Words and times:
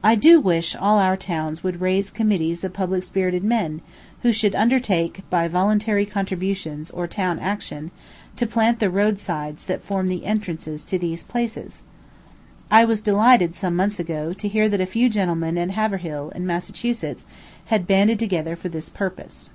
I 0.00 0.14
do 0.14 0.38
wish 0.38 0.76
all 0.76 1.00
our 1.00 1.16
towns 1.16 1.64
would 1.64 1.80
raise 1.80 2.12
committees 2.12 2.62
of 2.62 2.72
public 2.72 3.02
spirited 3.02 3.42
men, 3.42 3.82
who 4.22 4.30
should 4.30 4.54
undertake, 4.54 5.24
by 5.28 5.48
voluntary 5.48 6.06
contributions, 6.06 6.88
or 6.92 7.08
town 7.08 7.40
action, 7.40 7.90
to 8.36 8.46
plant 8.46 8.78
the 8.78 8.90
roadsides 8.90 9.64
that 9.66 9.82
form 9.82 10.06
the 10.06 10.24
entrances 10.24 10.84
to 10.84 11.00
these 11.00 11.24
places. 11.24 11.82
I 12.70 12.84
was 12.84 13.00
delighted, 13.00 13.56
some 13.56 13.74
months 13.74 13.98
ago, 13.98 14.32
to 14.34 14.46
hear 14.46 14.68
that 14.68 14.80
a 14.80 14.86
few 14.86 15.08
gentlemen 15.08 15.58
at 15.58 15.72
Haverhill, 15.72 16.28
in 16.36 16.46
Massachusetts, 16.46 17.26
had 17.64 17.88
banded 17.88 18.20
together 18.20 18.54
for 18.54 18.68
this 18.68 18.88
purpose. 18.88 19.50